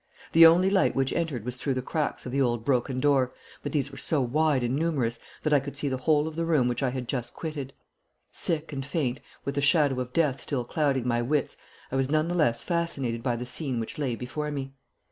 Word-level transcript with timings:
The 0.31 0.47
only 0.47 0.71
light 0.71 0.95
which 0.95 1.13
entered 1.13 1.45
was 1.45 1.55
through 1.57 1.75
the 1.75 1.83
cracks 1.83 2.25
of 2.25 2.31
the 2.31 2.41
old 2.41 2.65
broken 2.65 2.99
door, 2.99 3.35
but 3.61 3.71
these 3.71 3.91
were 3.91 3.99
so 3.99 4.19
wide 4.19 4.63
and 4.63 4.75
numerous 4.75 5.19
that 5.43 5.53
I 5.53 5.59
could 5.59 5.77
see 5.77 5.89
the 5.89 5.97
whole 5.99 6.27
of 6.27 6.35
the 6.35 6.43
room 6.43 6.67
which 6.67 6.81
I 6.81 6.89
had 6.89 7.07
just 7.07 7.35
quitted. 7.35 7.71
Sick 8.31 8.73
and 8.73 8.83
faint, 8.83 9.21
with 9.45 9.53
the 9.53 9.61
shadow 9.61 9.99
of 10.01 10.11
death 10.11 10.41
still 10.41 10.65
clouding 10.65 11.07
my 11.07 11.21
wits, 11.21 11.55
I 11.91 11.97
was 11.97 12.09
none 12.09 12.29
the 12.29 12.33
less 12.33 12.63
fascinated 12.63 13.21
by 13.21 13.35
the 13.35 13.45
scene 13.45 13.79
which 13.79 13.99
lay 13.99 14.15
before 14.15 14.49
me. 14.49 14.73